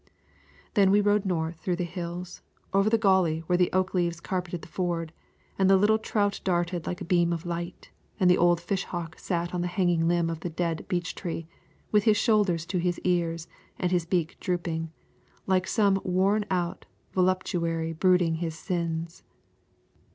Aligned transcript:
Then 0.73 0.89
we 0.89 0.99
rode 0.99 1.25
north 1.27 1.59
through 1.59 1.75
the 1.75 1.83
Hills, 1.83 2.41
over 2.73 2.89
the 2.89 2.97
Gauley 2.97 3.41
where 3.41 3.55
the 3.55 3.69
oak 3.71 3.93
leaves 3.93 4.19
carpeted 4.19 4.63
the 4.63 4.67
ford, 4.67 5.13
and 5.59 5.69
the 5.69 5.77
little 5.77 5.99
trout 5.99 6.41
darted 6.43 6.87
like 6.87 7.01
a 7.01 7.05
beam 7.05 7.31
of 7.31 7.45
light, 7.45 7.91
and 8.19 8.27
the 8.27 8.35
old 8.39 8.59
fish 8.59 8.83
hawk 8.85 9.19
sat 9.19 9.53
on 9.53 9.61
the 9.61 9.67
hanging 9.67 10.07
limb 10.07 10.27
of 10.27 10.39
the 10.39 10.49
dead 10.49 10.85
beech 10.87 11.13
tree 11.13 11.47
with 11.91 12.05
his 12.05 12.17
shoulders 12.17 12.65
to 12.65 12.79
his 12.79 12.97
ears 13.01 13.47
and 13.77 13.91
his 13.91 14.07
beak 14.07 14.37
drooping, 14.39 14.91
like 15.45 15.67
some 15.67 16.01
worn 16.03 16.45
out 16.49 16.87
voluptuary 17.13 17.93
brooding 17.93 18.33
on 18.33 18.39
his 18.39 18.57
sins. 18.57 19.21